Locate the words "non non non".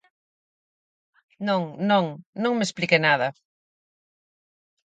1.47-2.53